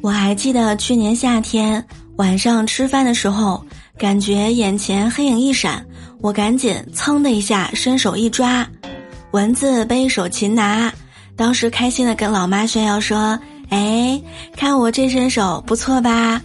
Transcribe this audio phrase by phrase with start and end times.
[0.00, 1.84] 我还记得去年夏天
[2.16, 3.64] 晚上吃饭的时候，
[3.98, 5.84] 感觉眼前黑影一闪，
[6.20, 8.66] 我赶紧噌的一下伸手一抓，
[9.32, 10.92] 蚊子被手擒拿。
[11.34, 13.38] 当时开心的跟老妈炫耀说
[13.70, 14.20] ：“哎，
[14.56, 16.40] 看我这身手不错吧？”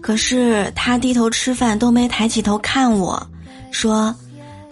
[0.00, 3.24] 可是他低头吃饭都没抬起头看我，
[3.70, 4.14] 说：“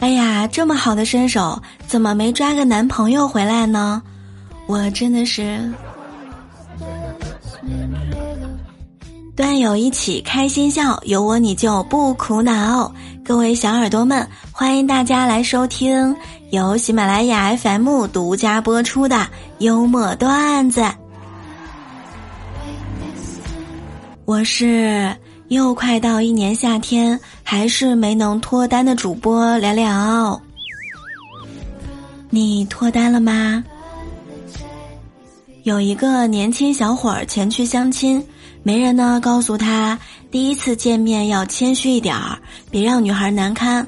[0.01, 4.03] 哎呀，这么好的身手，怎么没抓个男朋友回来呢？”
[4.71, 5.69] 我真的是。
[9.35, 12.95] 段友一起开心笑，有我你就不苦恼。
[13.25, 16.15] 各位小耳朵们，欢迎大家来收听
[16.51, 19.27] 由喜马拉雅 FM 独家播出的
[19.59, 20.85] 幽默段子。
[24.25, 25.13] 我是
[25.49, 30.41] 又快到一年夏天，还是没能脱单的主播聊聊。
[32.29, 33.65] 你脱单了吗？
[35.63, 38.25] 有一个年轻小伙儿前去相亲。
[38.63, 39.99] 媒人呢告诉他，
[40.31, 42.39] 第一次见面要谦虚一点儿，
[42.71, 43.87] 别让女孩难堪。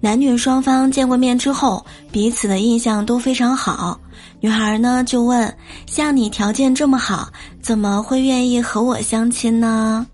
[0.00, 3.98] 男女双方见过面之后，彼此的印象都非常好。
[4.40, 5.52] 女孩呢就问
[5.86, 7.28] ：“像你条件这么好，
[7.60, 10.06] 怎么会愿意和我相亲呢？”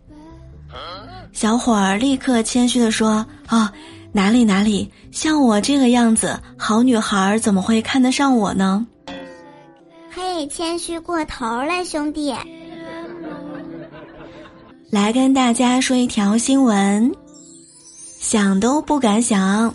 [1.32, 3.70] 小伙儿立刻谦虚地说：“啊，
[4.12, 8.86] 哪里哪里，像我这个样子，好女孩怎么会看得上我呢？”
[10.16, 12.32] 嘿，谦虚过头了，兄弟。
[14.88, 17.12] 来跟大家说一条新闻，
[18.20, 19.74] 想都不敢想。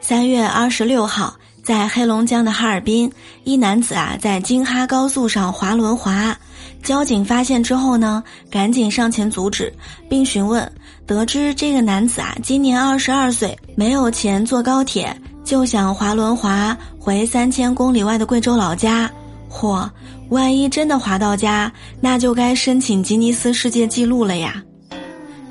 [0.00, 3.12] 三月二十六号，在黑龙江的哈尔滨，
[3.44, 6.34] 一男子啊在京哈高速上滑轮滑，
[6.82, 9.70] 交警发现之后呢，赶紧上前阻止，
[10.08, 10.72] 并询问，
[11.06, 19.10] 得知这个男子啊今年二十二岁，没有钱坐高铁，就想滑轮滑回三千公里外的贵州老家。
[19.50, 19.88] 嚯！
[20.28, 24.62] 万一真的滑到家，那就该申请吉尼斯世界纪录了呀！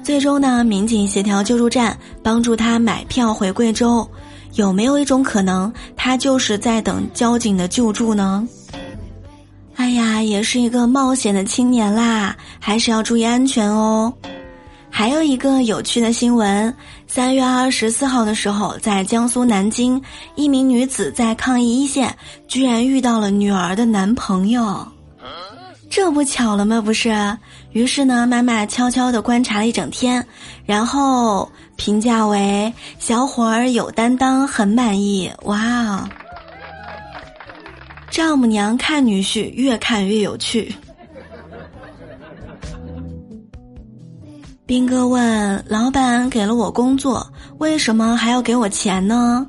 [0.04, 4.08] 最终呢，民警协调救助站，帮助他买票回贵州。
[4.54, 8.48] 有没有一种可能，他就是在等交警的救助呢？
[9.76, 14.12] 哎呀，也是一个冒险的青年啦，还是要注意安全哦。
[14.98, 16.76] 还有一个有趣的新闻：
[17.06, 20.02] 三月二十四号的时候，在江苏南京，
[20.34, 24.88] 一名女子在抗疫一线，居然遇到了女儿的男朋友，
[25.88, 26.82] 这不巧了吗？
[26.82, 27.16] 不是。
[27.74, 30.26] 于是呢，妈妈悄悄的观察了一整天，
[30.66, 35.32] 然后评价为小伙儿有担当，很满意。
[35.44, 36.10] 哇！
[38.10, 40.74] 丈母娘看女婿，越看越有趣。
[44.68, 47.26] 兵哥问老板：“给了我工作，
[47.60, 49.48] 为什么还要给我钱呢？”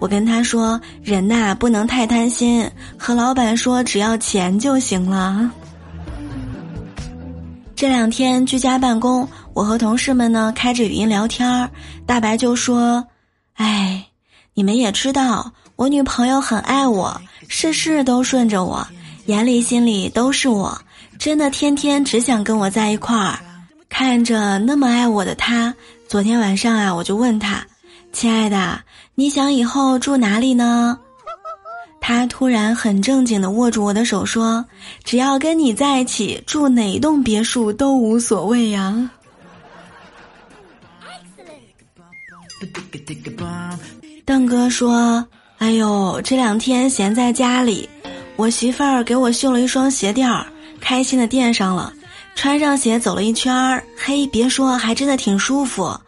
[0.00, 2.68] 我跟他说：“人呐，不能太贪心，
[2.98, 5.48] 和老板说只要钱就行了。”
[7.76, 11.70] 这两天居家办公，我和同事们呢开着语音聊天儿，
[12.04, 13.06] 大白就说
[13.54, 14.04] ：“哎，
[14.54, 17.16] 你们也知道，我女朋友很爱我，
[17.46, 18.84] 事事都顺着我，
[19.26, 20.76] 眼里心里都是我，
[21.16, 23.38] 真的天天只想跟我在一块儿。”
[23.98, 25.74] 看着那么爱我的他，
[26.06, 27.66] 昨天晚上啊，我就问他
[28.14, 28.80] ：“亲爱的，
[29.16, 30.96] 你想以后住哪里呢？”
[32.00, 34.64] 他突然很正经的握住我的手说
[35.02, 39.10] ：“只要跟你在一起，住哪栋别墅都无所谓呀。”
[44.24, 45.26] 邓哥说
[45.58, 47.90] ：“哎呦，这两天闲在家里，
[48.36, 50.46] 我媳妇儿给我绣了一双鞋垫儿，
[50.80, 51.92] 开心的垫上了。”
[52.38, 56.00] 穿上鞋走了一圈儿，嘿，别说，还真的挺舒服。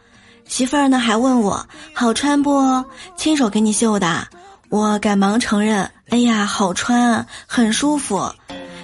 [0.46, 2.84] 媳妇儿呢还问我好穿不？
[3.16, 4.28] 亲手给你绣的。
[4.68, 8.32] 我赶忙承认，哎呀，好穿，很舒服。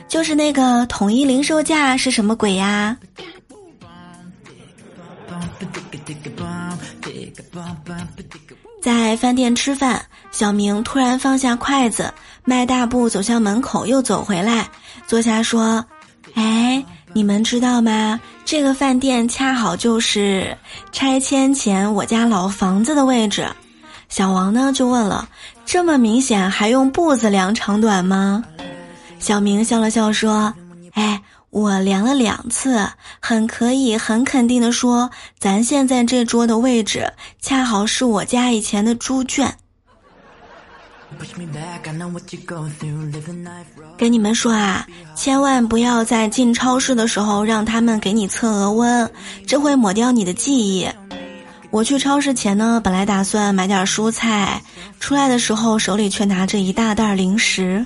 [0.08, 2.96] 就是那个统一零售价是什么鬼呀？
[8.82, 14.69] 在饭店吃饭，小明突然放下筷子，迈大步走向门口，又走回来，
[15.06, 15.87] 坐下说
[16.34, 16.84] ：“哎。”
[17.16, 18.20] 你们知道吗？
[18.44, 20.54] 这个饭店恰好就是
[20.92, 23.48] 拆迁前我家老房子的位置。
[24.10, 25.26] 小王呢就问了
[25.64, 28.44] ：“这么明显，还用步子量长短吗？”
[29.18, 30.52] 小明笑了笑说
[30.92, 32.86] ：“哎，我量了两次，
[33.18, 35.08] 很可以，很肯定的说，
[35.38, 37.10] 咱现在这桌的位置
[37.40, 39.56] 恰好是我家以前的猪圈。”
[43.97, 49.11] 跟你们说啊，千万不要在进超市的时候让他们给你测额温，
[49.47, 50.88] 这会抹掉你的记忆。
[51.70, 54.62] 我去超市前呢，本来打算买点蔬菜，
[55.00, 57.85] 出来的时候手里却拿着一大袋零食。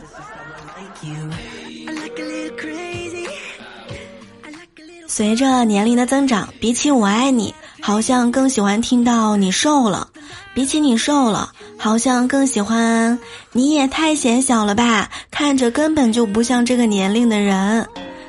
[5.07, 10.07] 随着年龄的增长，比起我爱你，好像更喜欢听到你瘦了；
[10.55, 13.19] 比起你瘦了，好像更喜欢
[13.53, 17.87] 你也太显小了吧，看着根本就不像这个年龄的人。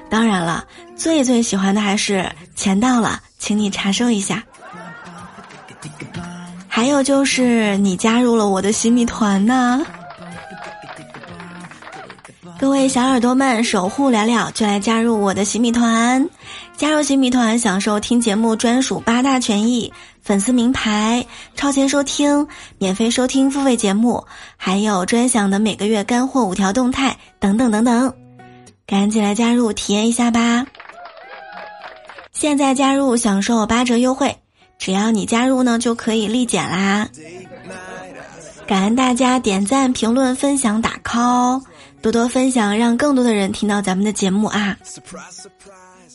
[0.09, 0.65] 当然了，
[0.95, 4.43] 最最喜欢的还是钱到了，请你查收一下。
[6.67, 9.81] 还有就是你加入了我的新米团呢。
[12.61, 16.29] 各位小耳朵们，守护聊聊就来加入我的新米团，
[16.77, 19.91] 加入新米团享受听节目专属八大权益：
[20.21, 21.25] 粉丝名牌、
[21.55, 22.47] 超前收听、
[22.77, 24.23] 免费收听付费节目，
[24.57, 28.13] 还有专享的每个月干货五条动态等等等等，
[28.85, 30.63] 赶紧来加入体验一下吧！
[32.31, 34.37] 现在加入享受八折优惠，
[34.77, 37.09] 只要你加入呢就可以立减啦！
[38.71, 41.61] 感恩大家点赞、评论、分享、打 call。
[42.01, 44.77] 多多分享，让更多的人听到咱们的节目啊！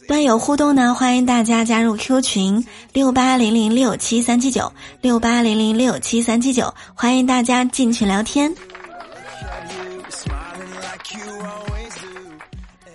[0.09, 4.73] 端友互动呢，欢迎大家加入 Q 群六八零零六七三七九
[5.03, 8.51] 六八零零六七三七九，欢迎大家进群聊天。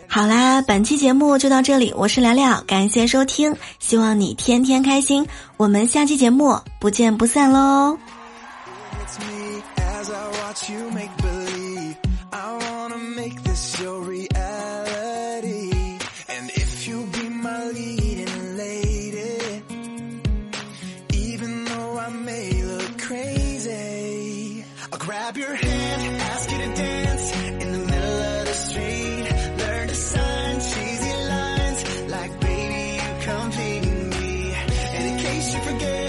[0.08, 5.24] 好啦，本期节目就到这里，我是聊聊，感谢收听，希望你天天开心，
[5.58, 7.96] 我们下期节目不见不散喽
[9.20, 11.98] Me as I watch you make believe.
[12.32, 15.70] I wanna make this your reality.
[16.30, 19.64] And if you be my leading lady,
[21.14, 24.64] even though I may look crazy,
[24.94, 29.28] I'll grab your hand, ask you to dance in the middle of the street.
[29.58, 33.86] Learn to sign cheesy lines like, baby, you complete
[34.16, 34.56] me.
[34.96, 36.01] And in case you forget.